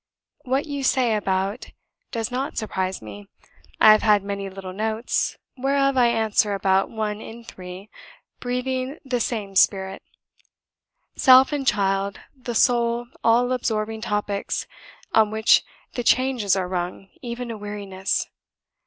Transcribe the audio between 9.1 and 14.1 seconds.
same spirit, self and child the sole all absorbing